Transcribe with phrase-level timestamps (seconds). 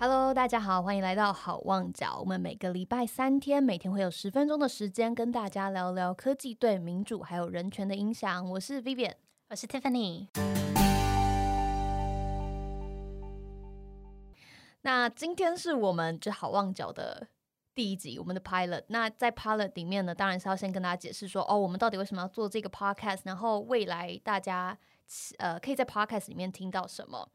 [0.00, 2.18] Hello，大家好，欢迎来到好望角。
[2.20, 8.48] 我们每个礼拜三天，每天会有十分钟的时间跟大家聊聊科技对民主还有人权的影响。
[8.48, 9.14] 我是 Vivian，
[9.48, 10.28] 我是 Tiffany。
[14.82, 17.26] 那今天是我们这好望角的
[17.74, 18.84] 第一集，我们的 Pilot。
[18.86, 24.78] 那在 Pilot 里面呢，当然是要先跟大家解释说，哦，我们到底为什么要做这个 Podcast，然后未来大家
[25.38, 27.28] 呃可以在 Podcast 里面听到什么。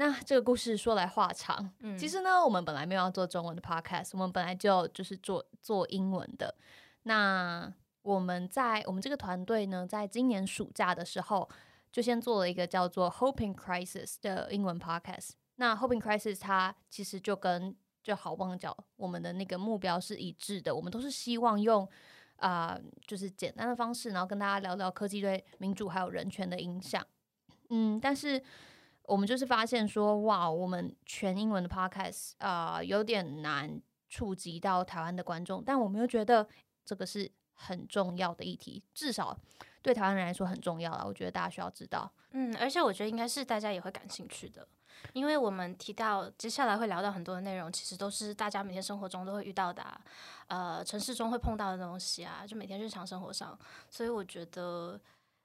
[0.00, 6.54] 那这个故事说来话长，嗯其实呢，我们本来没有要做中文的 podcast，我们本来就就是做做英文的。
[7.02, 11.48] 那我们在我们这个团队呢，在今年暑假的时候，
[11.90, 15.30] 就先做了一个叫做 Hoping Crisis 的英文 podcast。
[15.56, 21.88] 那 Hoping Crisis 它其实就跟就好望角我们的那个目标是一致的，我们都是希望用
[22.36, 27.04] 啊，就是简单的方式，然后跟大家聊聊科技对民主还有人权的影响。
[27.70, 28.40] 嗯，但是。
[29.08, 36.46] 我们就是发现说，哇，我们全英文的 podcast 啊，有点难触及到台湾的观众，但我们又觉得
[36.84, 39.34] 这个是很重要的议题，至少
[39.80, 41.04] 对台湾人来说很重要了。
[41.06, 42.12] 我觉得大家需要知道。
[42.32, 44.68] 嗯，而且我觉得应该是大家也会感兴趣的，
[45.14, 49.82] 因为我们提到接下来会聊到很多的内容，其实都是大家每天生活中都会遇到的，
[50.48, 55.00] 呃，城市中会碰到的东西啊，就每天日常生活上，所以我觉得。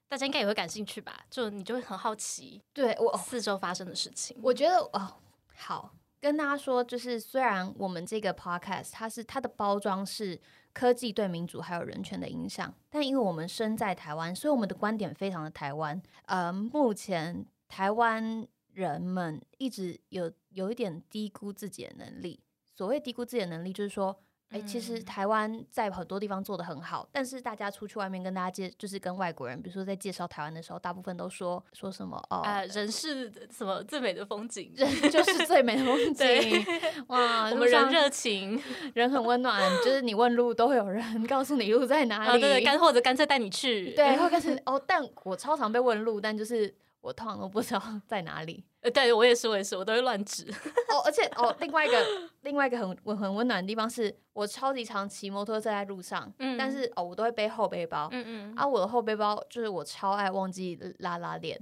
[0.08, 1.24] 大家应该也会感兴趣吧？
[1.28, 4.36] 就你就会很好奇，对我四周发生的事情。
[4.40, 5.16] 我觉得哦，
[5.56, 10.40] 好跟大家说，就是虽然我们这个 podcast 它是它的包装是
[10.72, 16.00] 科技对民主还有人权的影响，但因为我们身在台湾，所以我们的观点非常的台湾。
[16.26, 22.40] 呃，目前台湾人们一直有有一点低估自己的能力。
[22.76, 24.16] 所谓低估自己的能力，就是说。
[24.54, 36.64] 哎，其实台湾在很多地方做的很好，但是大家出去外面跟大家介，就是跟外国人，比如说在介绍台湾的时候，大部分都说说什么哦，人是什么最美的风景，人就是最美的风 景。
[37.08, 38.62] 哇， 我们人热情，
[38.94, 46.72] 人很温暖，就是你问路都会有人 告诉你路在哪里，对，干或者干脆带你去，对，或干脆哦，但我超常被问路，但就是
[47.04, 48.64] 我通常都不知道 在哪里。
[48.80, 50.44] 呃，对我也是，我也是，我都会乱指。
[50.90, 52.02] 哦，而且哦，另外一个
[52.40, 61.58] 另外一个很温很温暖的地方是，我超级常骑摩托车在路上，嗯，但是哦，我都会背后背包，嗯嗯，啊，我的后背包就是我超爱忘记拉拉链，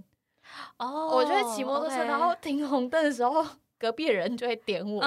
[0.78, 3.44] 哦，我就会骑摩托车，然后停红灯的时候，
[3.78, 5.00] 隔壁的人就会点我，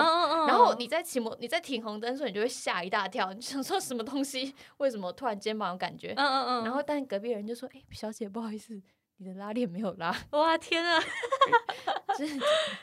[0.48, 4.54] 然后你在骑摩你在停红灯的时候，你就会吓一大跳，你想说什么东西？
[4.78, 6.14] 为什么突然肩膀有感觉？
[6.18, 8.82] 嗯嗯嗯，然后但隔壁人就说，哎，小姐不好意思。
[9.18, 11.02] 你的拉链没有拉， 哇天啊！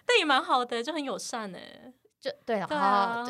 [0.06, 3.24] 但也蛮好的，就很友善哎，就对啊。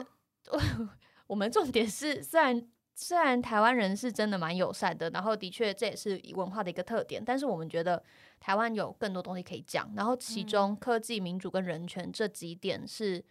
[0.50, 0.60] 我
[1.28, 8.02] 我们重点是，虽然虽然台湾人是真的蛮友善的，然后的确这也是文化的一个特点，但是我们觉得
[8.38, 13.24] 台湾有更多东西可以讲，然后其中科技、民主跟人权这几点是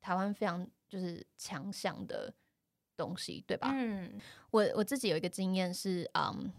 [0.00, 2.32] 台湾非常就是强项的
[2.96, 3.70] 东西，对吧？
[3.72, 6.52] 嗯，我我自己有一个经验是，嗯，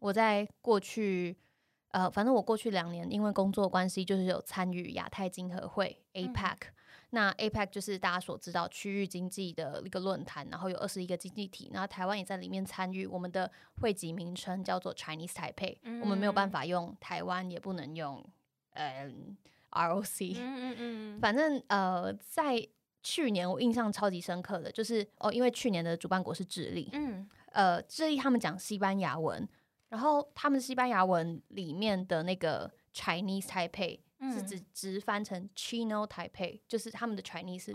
[0.00, 1.36] 我在过去。
[1.90, 6.56] 呃，反正我过去两年因为工作关系，就是有参与亚太经合会 APEC。
[7.12, 13.04] 那 APEC 就是大家所知道区域经济的一个论坛，然后有二十一个经济体，然后台湾也在里面参与。
[13.04, 18.24] 我们的会籍名称叫做 Chinese Taipei，我们没有办法用台湾，也不能用
[18.74, 19.10] 呃
[19.72, 20.36] ROC。
[20.38, 21.20] 嗯嗯嗯。
[21.20, 22.64] 反正呃，在
[23.02, 29.48] 去年我印象超级深刻的就是哦，因为去年的主办国是智利，嗯，呃，智利他们讲西班牙文。
[29.90, 34.00] 然后他们西班牙文里面的那个 Chinese Taipei
[34.32, 37.72] 是指直翻成 Chino Taipei，就是他们的 Chinese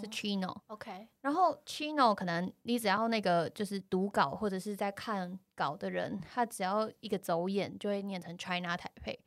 [0.00, 0.56] 是 Chino。
[0.68, 9.18] OK，然后 Chino 可能你只要那个就是读稿或者是在看稿的人，他只要一个走眼就会念成 China Taipei。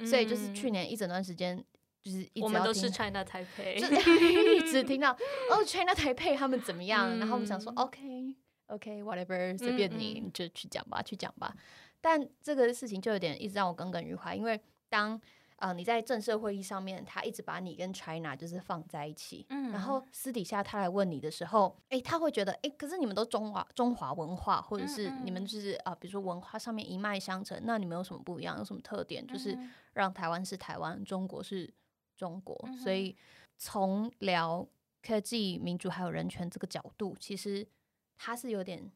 [0.06, 1.62] 所以就是去年一整段时间
[2.02, 3.76] 就是我们都是 China Taipei，
[4.56, 8.07] 一直听到哦 China Taipei 他们怎么样，然后我们想说 OK。
[8.68, 11.54] OK，whatever，随便你，你就去讲吧，去讲吧。
[12.00, 15.20] 但这个事情就有点一直让我耿耿于怀，因为当
[15.56, 28.56] 呃你在正式会议上面，他一直把你跟 China 就是放在一起，嗯，然后私底下他来问你的时候，哎，他会觉得，哎，可是你们都中华中华文化，或者是你们就是啊，比如说文化上面一脉相承，那你们有什么不一样？
[28.58, 29.26] 有什么特点？
[29.26, 29.58] 就是
[29.94, 31.68] 让台湾是台湾，中国是
[32.16, 32.56] 中国。
[32.84, 33.16] 所以
[33.56, 34.64] 从聊
[35.02, 37.66] 科技、民主还有人权这个角度，其实。
[38.18, 38.92] 他是有点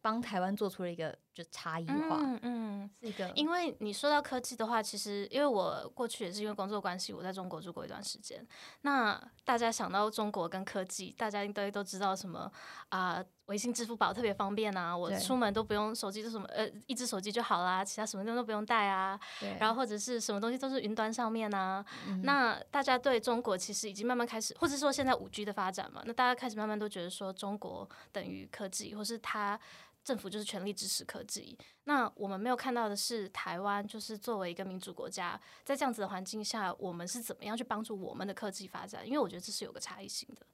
[0.00, 3.30] 帮台湾做出了一个就差异化，嗯，是个？
[3.34, 8.42] 因为你说到科技的话，其实因为我过去也是因为工作关系，我在中国住过一段时间。
[8.80, 12.50] 那大家想到中国跟科技，大家应该都知道什么
[12.88, 13.22] 啊？
[13.46, 19.20] 微信、支付宝特别方便啊，我出门都不用手机，就什么呃，一只手机就好啦，其他什么东西都不用带啊。
[19.60, 21.84] 然后或者是什么东西都是云端上面啊。
[22.24, 29.60] 那大家对中国其实已经慢慢开始，或者说现在五 G 的发展嘛，那大家开始慢慢都觉得说中国等于科技，或是它。
[30.06, 31.58] 政府就是全力支持科技。
[31.82, 39.04] 那我们没有看到的是，台湾就是作为一个民主国家，在这样子的环境下，我们是怎么样去帮助我们的科技发展？
[39.04, 40.46] 因为我觉得这是有个差异性的，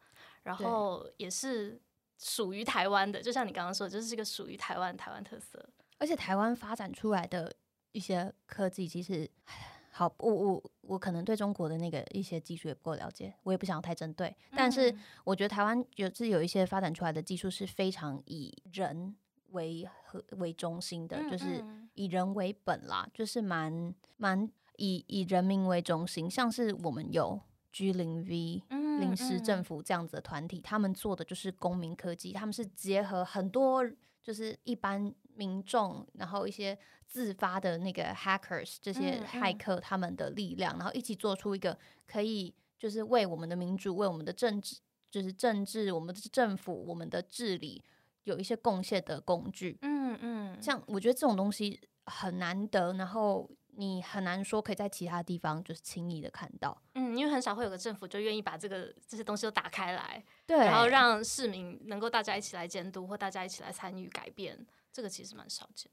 [0.42, 1.78] 然后也是
[2.18, 3.20] 属于台湾的。
[3.20, 5.62] 就像你刚刚说，就是一个属于台湾台湾特色。
[5.98, 7.54] 而且台湾发展出来的
[7.92, 9.30] 一些科技，其实
[9.90, 14.34] 好，我我我可能对中国的那个一些技术也不够了解，我也不想太针对。
[14.56, 19.14] 但是我觉得台湾有是有一些发展出来的技术是非常以人。
[19.52, 21.64] 为和为中心的，就是
[21.94, 27.40] 以人为本啦，就是蛮蛮以以人民为中心，像是我们有
[27.70, 28.62] G 零 V
[29.00, 33.82] 临时政府这样子的团体，他们做的就是公民科技，他们是结合很多
[34.22, 44.78] 就是一般民众，然后一些自发的那个 hackers 这些骇客他们的力量，然后一起做出一个可以就是为我们的民主、为我们的政治，
[45.10, 47.82] 就是政治、我们的政府、我们的治理。
[48.24, 65.90] 有一些贡献的工具，嗯嗯，像我觉得这种东西很难得，然后你很难说可以在其他地方就是轻易的看到，嗯，因为很少会有个政府就愿意把这个这些东西都打开来，对，然后让市民能够大家一起来监督或大家一起来参与改变，这个其实蛮少见。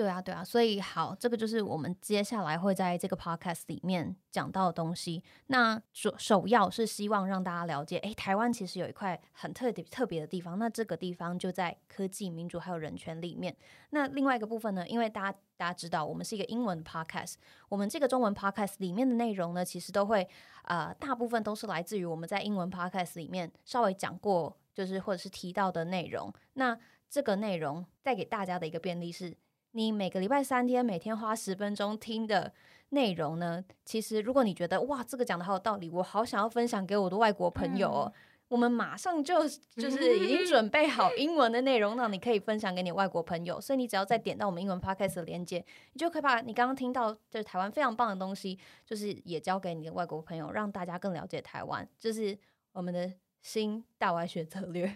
[0.00, 5.22] 对啊，对啊，所以好，这个就是我们接下来会在这个 podcast 里面讲到的东西。
[5.48, 10.58] 那首首要是希望让大家了解，诶，台湾其实有一块很特别特别的地方。
[10.58, 13.54] 那这个地方就在科技、民主还有人权里面。
[13.90, 17.34] 那另外一个部分呢，因为大家大家知道，我们是一个英文 podcast，
[17.68, 20.26] 我们这个中文 podcast 里面的内容呢，其实都会
[20.62, 26.32] 呃，大部分都是来自于我们在英文 podcast 里面稍微讲过，就是或者是提到的内容。
[26.54, 26.74] 那
[27.10, 29.36] 这个内容带给大家的一个便利是。
[29.72, 32.52] 你每个礼拜三天，每天花十分钟听的
[32.88, 33.64] 内容呢？
[33.84, 38.12] 其实，如果你觉得哇，这个讲的好有道理，我好想要分享给我的外国朋友，哦，
[38.48, 39.46] 我们马上就
[39.76, 43.60] 就是已经准备好英文的内容，让你可以分享给你外国朋友。
[43.60, 51.88] 所以你只要再点到我们英文 podcast 的链接，你就可以把你刚刚听到就是台湾非常棒的东西，就是也交给你的外国朋友，让大家更了解台湾。
[51.98, 52.36] 就是
[52.72, 53.12] 我们的。
[53.42, 54.86] 新大外学策略。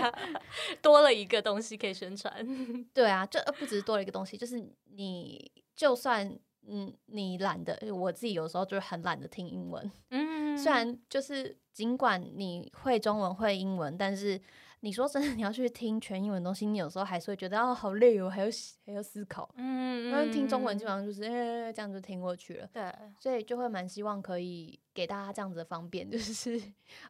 [0.80, 2.32] 多了一个东西可以宣传，
[2.94, 4.58] 对啊，就不只是多了一个东西，就是
[4.94, 6.38] 你就算
[6.68, 14.40] 嗯你懒得，我自己有时候就是很懒得听英文， 嗯，虽然就是尽管你会中文会英文，但是。
[14.80, 18.48] 你说真的，你要去听全英文东西，你有时候还是会觉得哦，好累哦，还要
[18.84, 19.50] 还要思考。
[19.56, 22.68] 嗯，因为听中文基本上就是哎这样就听过去了。
[22.72, 22.84] 对，
[23.18, 26.62] 所以就会蛮希望可以给大家这样子的方便，就是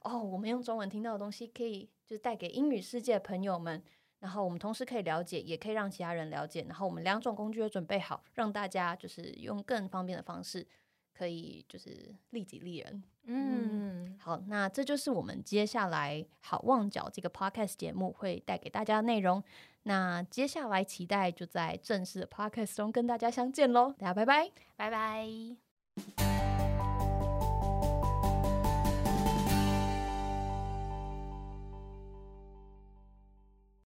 [0.03, 3.83] 哦，我们用中文听到的东西，可以就是带给英语世界的朋友们，
[4.21, 10.67] 然后我们同时可以了解，也可以让其他人了解，然后我们两种工具都准备好，让大家就是用更方便的方式。
[11.19, 19.43] 可以就是利己利人，嗯，好，那这就是我们接下来好望角这个 podcast 节目会带给大家的内容。
[19.85, 25.66] 那接下来期待就在正式的 podcast 中跟大家相见喽，大家拜拜，拜拜。